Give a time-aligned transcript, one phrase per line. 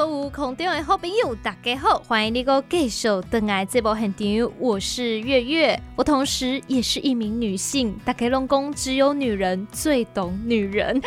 [0.00, 4.52] 所有空中的好朋友，大家好，欢迎你个继续登来这部现场。
[4.58, 7.94] 我是月月，我同时也是一名女性。
[8.02, 10.98] 大家拢讲，只有女人最懂女人。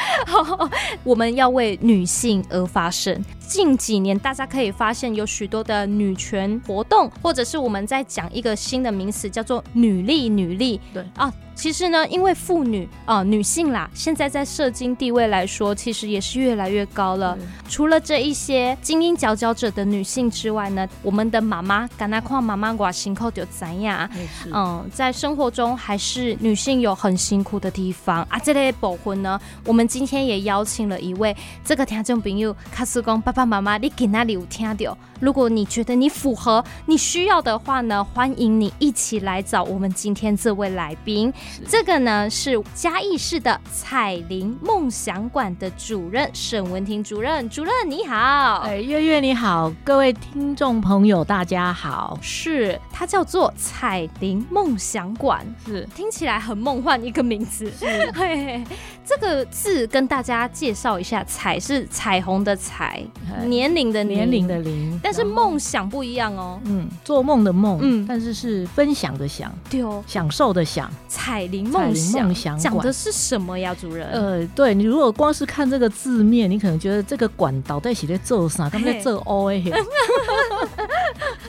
[1.04, 3.20] 我们要为女性而发声。
[3.54, 10.28] 近几年，大家可以发现有许多的女权活动，或者是我们在讲一个新的名词，叫做女力。
[10.28, 11.32] 女力，对啊。
[11.56, 17.38] 其实呢，因为妇女啊、呃，女性啦，现在在社经地位来说，其实也是越来越高了。
[17.70, 24.10] 除了这一些精英佼佼者的女性之外呢，我们的妈妈，敢那矿妈妈寡辛苦就怎样？
[24.52, 28.40] 嗯，在生活中还是女性有很辛苦的地方啊。
[28.40, 34.98] 这类保婚呢，我们今天也邀请了一位这个听众朋友，卡斯公爸爸妈妈，你给那里有听到？
[35.20, 41.34] 如果你觉得你符合你需要的话呢，欢迎你一起来找我们今天这位来宾。
[41.66, 55.88] 这个呢是嘉义市的彩铃梦想馆的主任沈文婷主任，主任你好，哎，月月你好，各位听众朋友大家好，是它叫做彩铃梦想馆，是。
[55.96, 57.86] 听起来很梦幻一个名字，是。
[58.14, 58.64] 嘿嘿，
[59.06, 63.02] 这个字跟大家介绍一下，彩是彩虹的采，
[63.46, 74.08] 年龄的年龄的龄，但是梦想不一样哦，嗯，做梦的梦，嗯，但是是分享的享，对哦，享受的享，彩铃梦想讲的是什么呀，主人？
[74.10, 78.70] 呃，对你如果光是看这个字面，你可能觉得这个管倒在写在做啥？
[78.70, 79.64] 他们在做 O A。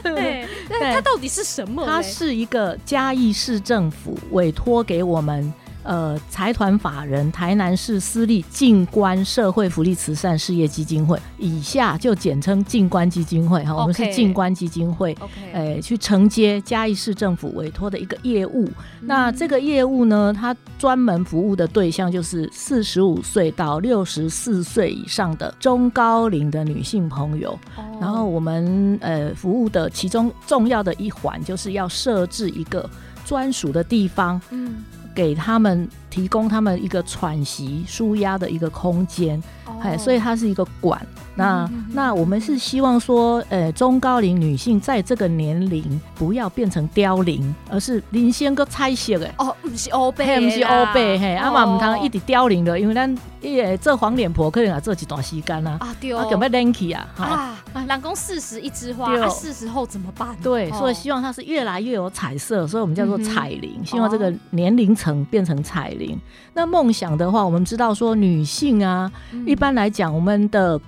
[0.03, 1.85] 对， 它到底是什么？
[1.87, 5.53] 它是一个嘉义市政府委托给我们。
[5.85, 13.77] 呃，财团法人台南市私立静观社会福利慈善事业基金会，以下就简称静观基金会哈。
[13.77, 15.15] 我们是静观基金会，
[15.53, 18.65] 哎、呃，去承接嘉义市政府委托的一个业务。
[18.65, 27.53] 嗯、那这个业务呢，它专门服务的对象就是四十五岁到六十四岁以上的中高龄的女性朋友。
[27.77, 32.89] 哦、然后我们呃服务的其中重要的一环，就是要设置一个
[33.27, 34.41] 专属的地方。
[34.51, 34.83] 嗯。
[35.15, 39.41] 给他们提供他们一个喘息、舒压的一个空间，
[39.83, 41.01] 哎、所以它是一个管。
[41.37, 57.09] 那那我们是希望说，呃，中高龄女性在这个年龄不要变成凋零，而是领先个彩色的哦，不是欧贝，不是欧贝，嘿，阿妈唔通一直凋零的，因为咱也做黄脸婆可能要做一段时间啊，啊对哦，有没有 lanky 啊？
[57.17, 60.37] 啊，人讲四十一枝花，啊，四十后怎么办？
[60.41, 66.17] 对，所以希望它是越来越有彩色，所以我们叫做彩龄，希望这个年龄层变成彩龄。
[66.53, 69.11] 那梦想的话，我们知道说女性啊，
[69.45, 70.81] 一般来讲我们的。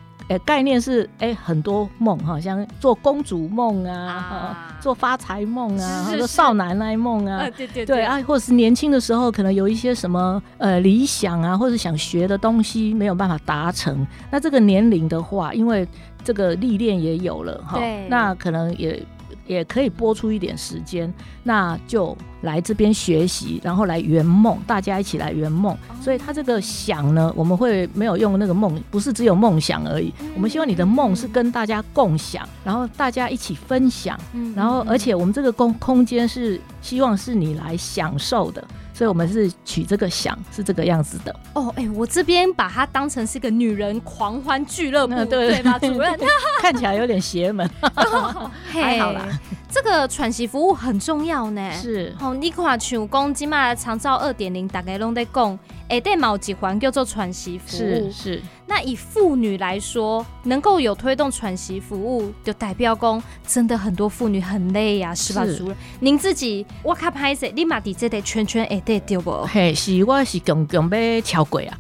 [0.45, 15.87] 概念是哎、欸，很多梦哈，像做公主梦啊，啊，做发财梦啊，或者少奶奶梦啊，对对对，对啊，或者是年轻的时候可能有一些什么呃理想啊，或者想学的东西没有办法达成，那这个年龄的话，因为
[16.25, 19.01] 这个历练也有了哈，那可能也。
[19.47, 21.13] 也可以播出一点时间，
[21.43, 25.77] 那就来这边学习，然后来圆梦，大家一起来圆梦。
[26.01, 30.13] 所以他这个想呢，我们会没有用那个梦，不是只有梦想而已。
[30.35, 34.19] 我们希望你的梦是跟大家共享，然后大家一起分享，
[34.55, 38.63] 然后而且我们这个空空间是希望是你来享受的。
[38.97, 41.71] 所以，我们是取这个想是这个样子的哦。
[41.77, 46.19] 哎、欸，我这边把它当成是一个女人狂欢俱乐部，对对吧，主任？
[46.63, 49.29] 看起来有点邪门， 哦、还好啦。
[49.69, 51.71] 这个喘息服务很重要呢。
[51.73, 57.81] 是，哦，你看像讲今嘛长照二点零，大家拢在讲，哎，对，某几环叫做喘息服务。
[57.81, 58.43] 是是。
[58.69, 65.77] 那以妇女来说，能够有推动喘息服务，就代表讲真的很多妇女很累呀、啊，是吧，主任？
[66.01, 69.31] 您自己我卡拍摄，立马底这个圈圈哎对对不？
[69.47, 71.79] 嘿，是我是强强要超过啊。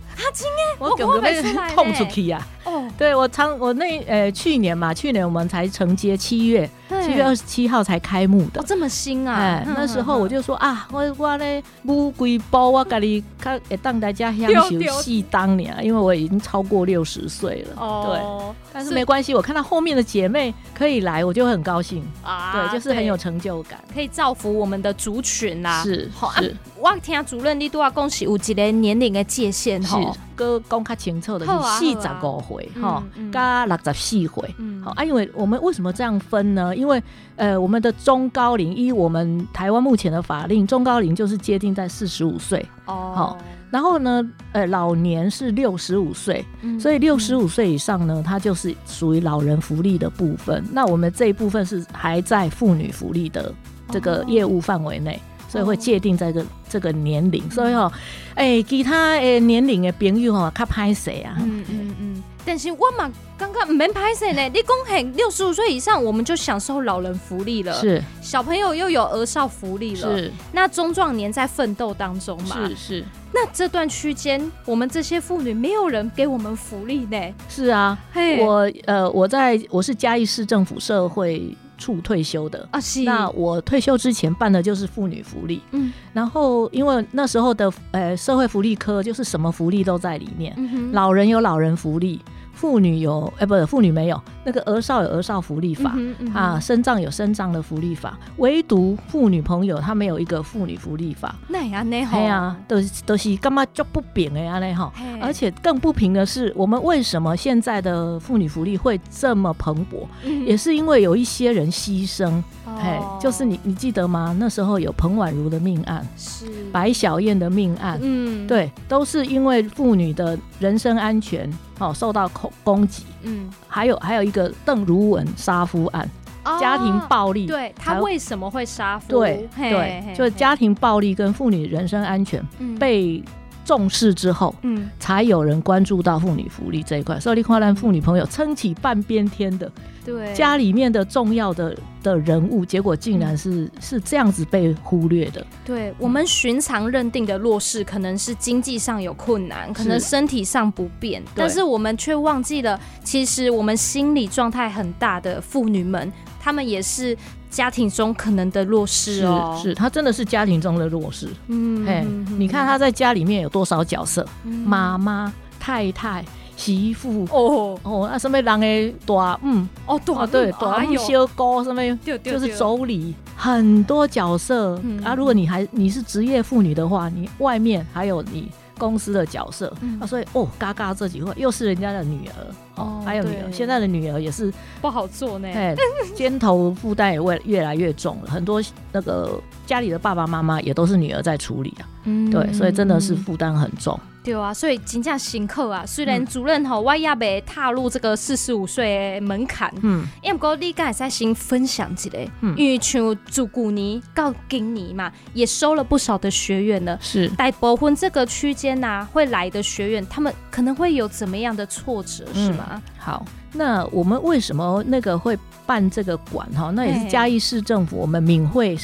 [0.78, 2.46] 我强强要痛出去啊。
[2.64, 6.68] 哦，对我常我那呃去年嘛，去年我们才承接七月
[7.04, 9.36] 七月二十七号才开幕的，哦，这么新啊！
[9.36, 17.80] 哎，嗯，那时候我就说啊，我我咧乌龟包我家里看会当大家享受戏当年，因为我已经超过六十岁了。
[17.80, 22.52] 哦，对，但是没关系，我看到后面的姐妹可以来，我就很高兴啊。
[22.52, 25.82] 对，就是很有成就感，可以造福我们的族群呐，啊。
[25.84, 26.42] 是好啊，
[26.80, 30.05] 我听主任你都要恭喜有一个年龄的界限哈。
[30.34, 34.54] 哥讲较清楚的是四十五岁哈，加六十四岁。
[34.84, 36.74] 好啊，因为我们为什么这样分呢？
[36.74, 37.02] 因为
[37.36, 43.12] 呃，我们的中高龄，依我们台湾目前的法令，中高龄就是接近在四十五岁哦。
[43.14, 43.38] 好，
[43.70, 44.22] 然后呢，
[44.52, 46.44] 呃，老年是六十五岁，
[46.78, 50.64] 所以六十五岁以上呢，它就是属于老人福利的部分。
[50.72, 53.52] 那我们这一部分是还在妇女福利的
[53.90, 55.20] 这个业务范围内。
[55.48, 57.90] 所以会界定在这个这个年龄，所以哦，
[58.34, 61.36] 哎、欸，其他诶年龄的朋友哦，较歹势啊。
[61.38, 62.22] 嗯嗯嗯。
[62.44, 73.04] 但是我嘛刚刚没拍谁呢，你讲很六十五岁以上，我们就享受老人福利了，是小朋友又有儿少福利了，是那中壮年在奋斗当中嘛，是是。
[73.34, 77.18] 那这段区间，我们这些妇女没有人给我们福利呢？
[77.48, 83.02] 是啊，嘿我呃，我在我是嘉义市政府社会处退休的啊，是。
[83.02, 92.20] 那我退休之前办的就是妇女福利，嗯，然后因为那时候的呃社会福利科就是什么福利都在里面，嗯老人有老人福利。
[92.56, 101.34] 妇女有，哎、欸，不是妇女没有那个儿少有儿少福利法、嗯嗯、啊，身障有身障的福利法，唯独妇女朋友她没有一个妇女福利法。
[101.48, 110.06] 那也安内好，对啊，都、就是都是干嘛就不平哎呀嘞哈，而且更不平的是，我们为什么现在的妇女福利会这么蓬勃？
[110.24, 112.42] 嗯、也是因为有一些人牺牲，
[112.78, 114.36] 哎、哦，就是你你记得吗？
[114.38, 116.46] 那时候有彭婉如的命案，是。
[116.72, 121.50] 白小燕的命案，嗯，对，都是因为妇女的人身安全。
[121.78, 126.08] 哦，受到恐攻击，嗯，还有还有一个邓如雯杀夫案，
[126.42, 129.08] 哦，家庭暴力，对，他为什么会杀夫？
[129.10, 132.42] 对对，就是家庭暴力跟妇女人身安全
[132.78, 133.22] 被
[133.66, 137.18] 重视之后，嗯，才有人关注到妇女福利这一块。
[137.18, 139.70] 所以你看，咱妇女朋友撑起半边天的，
[140.04, 145.44] 对，家里面的重要的的人物，结果竟然是、嗯、是这样子被忽略的。
[145.64, 157.16] 对，我们寻常认定的弱势，可能是经济上有困难，可能身体上不便，是但是我们却忘记了，其实我们心理状态很大的妇女们，她们也是。
[157.56, 161.26] 家庭中可能的弱势哦，是，是他真的是家庭中的弱势。
[161.46, 162.06] 嗯，嘿，
[162.36, 164.28] 你看他在家里面有多少角色？
[164.44, 166.22] 妈、嗯、妈、太太、
[166.54, 167.26] 媳妇。
[167.30, 175.14] 哦哦，那什么人的大嗯，哦，大哦对，大母小姑什么，就是妯娌，很多角色、嗯、啊。
[175.14, 178.50] 如果你还你是职业妇女的话，你外面还有你。
[178.78, 182.44] 公司的角色，嗯、啊，所以哦，嘎嘎这几位又是人家的女儿
[182.76, 185.74] 哦，还有女儿，现在的女儿也是不好做呢，哎，
[186.14, 188.62] 肩头负担也越越来越重了，很多
[188.92, 193.98] 那个家里的爸爸妈妈也都是女儿在处理啊，嗯，对，所以真的是负担很重。
[194.22, 195.84] 对啊，所以真正辛苦啊。
[195.86, 202.10] 虽然主任吼，我也未踏入这个四十五岁的门槛，嗯，因为不过你刚才先分享一下，
[202.40, 207.28] 嗯，因为像自古尼到今年嘛，也收了不少的学员了，是。
[207.38, 212.66] 在博婚这个区间呐，会来的学员，他们可能会有怎么样的挫折，是吗？
[212.70, 216.72] 嗯、好，那我们为什么那个会办这个馆哈？
[216.74, 218.76] 那也是嘉义市政府我们敏慧。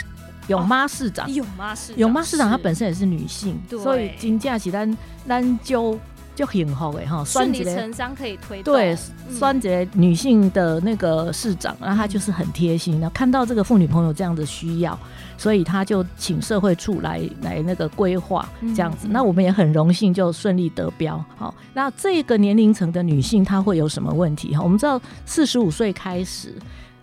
[0.49, 5.99] 永妈市长，永妈市长，永妈市长她本身也是女性，所以金价是咱咱就
[6.35, 8.75] 就很好的哈，顺理成章可以推动。
[8.75, 8.97] 对，
[9.31, 14.99] 双姐女性的那个市长，那她就是很贴心，那看到这个妇女朋友这样的需要，
[15.37, 19.06] 所以她就请社会处来来那个规划这样子。
[19.09, 21.23] 那我们也很荣幸就顺利得标。
[21.37, 24.62] 好，那这个年龄层的女性她会有什么问题哈？
[24.62, 26.55] 我们知道四十五岁开始。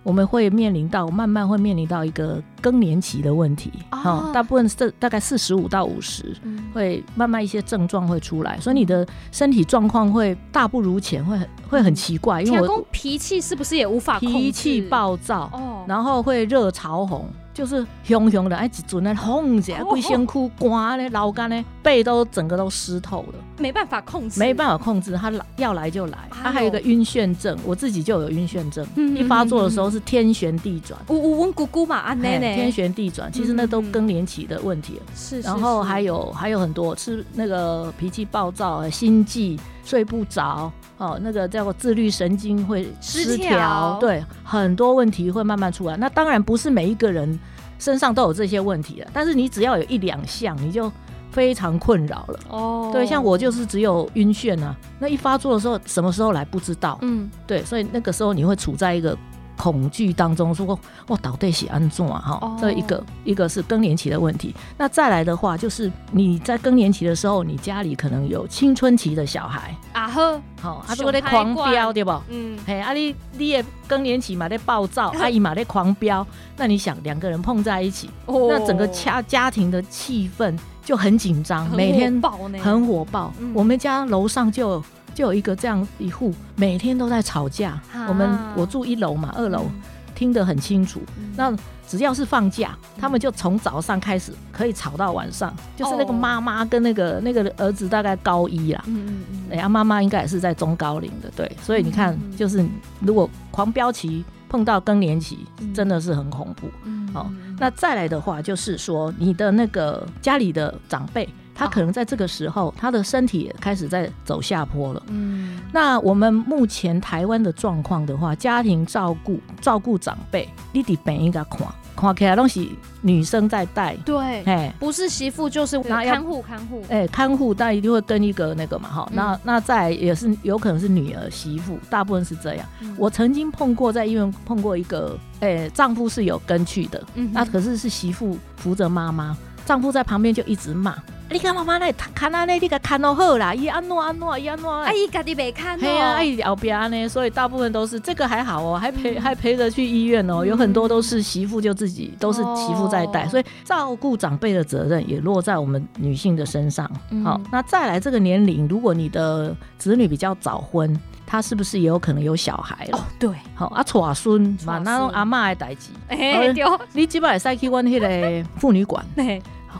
[0.03, 6.35] 我们会面临到慢慢会面临到一个更年期的问题，哈、哦，大部分是大概四十五到五十，
[6.73, 14.37] 会慢慢一些症状会出来，所以你的身体状况会大不如前，会很会很奇怪，因为我脾气是不是也无法控制？
[14.37, 17.29] 脾气暴躁，哦，然后会热潮红。
[17.53, 47.39] 就是熊熊的，哎，一阵那红起来，规身躯干嘞，老干嘞，背都整个都湿透了，没办法控制，没办法控制，他来要来就来，他还有一个晕眩症，我自己就有晕眩症，一发作的时候是天旋地转，呜呜温咕咕嘛，啊奶奶，天旋地转，其实那都更年期的问题了，是，然后还有还有很多是那个脾气暴躁、心悸、睡不着，哦，那个叫做自律神经会失调，对，很多问题会慢慢出来，那当然不是每一个人。
[47.81, 50.91] 身上都有这些问题了，但是你只要有一两项，你就
[51.31, 52.39] 非常困扰了。
[52.49, 52.91] 哦，oh.
[52.91, 56.99] 对，像我就是只有晕眩啊，那一发作的时候，什么时候来不知道。
[57.03, 59.17] 嗯，对，所以那个时候你会处在一个。
[59.59, 62.17] 恐惧当中说，我，到底是安怎啊？
[62.17, 64.55] 哈，这一个一个是更年期的问题。
[64.77, 72.11] 那再来的话，就是你在更年期的时候，你家里可能有青春期的小孩啊呵，好，他都在狂飙，对不？
[72.29, 76.25] 嗯，嘿，啊你你也更年期嘛，在暴躁， 阿姨嘛在狂飙，
[76.55, 82.21] 那你想两个人碰在一起，哦、那整个家家庭的气氛就很紧张，每天
[82.63, 83.33] 很火爆。
[83.39, 84.81] 嗯、我们家楼上就。
[85.19, 87.71] 就有一个这样一户，每天都在吵架。
[87.93, 89.81] 啊、我们我住一楼嘛，二楼、嗯、
[90.15, 91.01] 听得很清楚。
[91.17, 91.53] 嗯、那
[91.85, 95.53] 只要是放假，嗯、他们就从早上开始可以吵到晚上。
[95.57, 101.51] 嗯、就是那个妈妈跟那个那个儿子大概高一啦，嗯嗯嗯，哎呀，妈妈应该也是在中高龄的，对。
[101.61, 102.65] 所以你看，嗯、就是
[103.01, 106.69] 如果狂飙期碰到更年期，嗯、真的是很恐怖。
[106.85, 111.27] 嗯，好，那再来的话就是说，你的那个家里的长辈。
[111.59, 115.03] 他可能在这个时候，他的身体也开始在走下坡了。
[115.07, 121.67] 嗯，那我们目前台湾的状况的话，家庭照顾照顾长辈，你得本应该看。
[121.97, 132.65] 看起来东西女生在带，对，哎，不是媳妇就是看护，看护，哎，看护，但一定会跟一个那个嘛，哈、嗯，那那再也是有可能是女儿媳妇，大部分是这样。
[132.79, 139.35] 嗯、我曾经碰过在医院碰过一个，哎，丈夫是有跟去的，嗯，那可是是媳妇扶着妈妈，
[139.65, 140.95] 丈夫在旁边就一直骂。
[141.31, 156.89] 你看妈妈那看那那，你个看都好啦，伊安诺安诺伊安诺，阿姨家己没看哦，嘿啊，阿姨后边呢，所以大部分都是这个还好哦，还陪、嗯、还陪着去医院哦，有很多都是媳妇就自己都是媳妇在带，哦、所以照顾长辈的责任也落在我们女性的身上。
[157.11, 162.97] 嗯、好，那再来这个年龄，如果你的子女比较早婚，他是不是也有可能有小孩了？
[162.97, 166.65] 哦，对，好啊，娶孙嘛，那种阿嬷的代志，哎，对。
[166.93, 169.05] 你基本上去问那个妇女馆。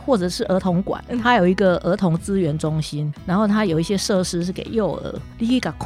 [0.04, 5.76] 或者是儿童馆，它有一个儿童资源中心，然后它有一些设施是给幼儿，你可以看，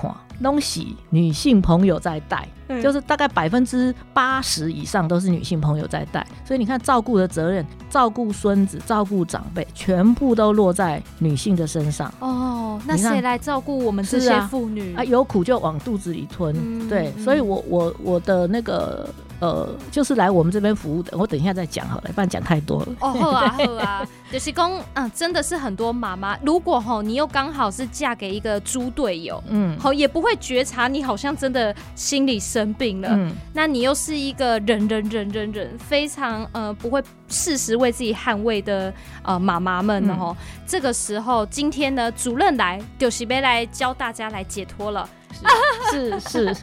[0.43, 12.13] 东西女性朋友在带，嗯、就是大概百分之八十以上都是女性朋友在带，所以你看照顾的责任，照顾孙子、照顾长辈，全部都落在女性的身上。
[12.21, 15.01] 哦，那谁来照顾我们这些妇女啊？
[15.01, 19.09] 啊，有苦就往肚子里吞，嗯、对，所以我我我的那个。
[19.45, 22.89] 呃，就是来我们这边服务的，我等一下再讲好了，不然讲太多了。
[23.01, 38.91] 哦，好啊， 好啊，就是公，嗯，真的是很多妈妈，如果吼你又刚好是嫁给一个猪队友，嗯，好也不会觉察你好像真的心里生病了，嗯，那你又是一个忍忍忍忍忍，非常呃不会适时为自己捍卫的
[39.23, 40.37] 呃妈妈们呢，吼、嗯，
[40.67, 45.07] 这个时候今天呢主任来就是要来教大家来解脱了。
[45.91, 46.57] 是 是，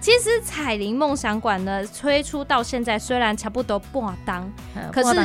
[0.00, 4.50] 其实彩铃梦想馆呢推出到现在，虽然差不多半当，
[4.92, 5.20] 可是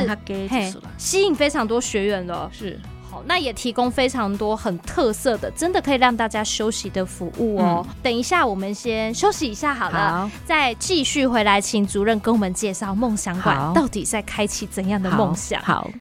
[0.48, 2.50] 嘿吸引非常多学员了。
[2.52, 2.78] 是
[3.10, 7.82] 好，那也提供非常多很特色的，真的可以让大家休息的服务哦。
[7.88, 15.62] 嗯、等一下，我们先休息一下好了，好再继续回来，请主任跟我们介绍梦想馆到底在开启怎样的梦想。
[15.62, 15.76] 好。
[15.76, 15.90] 好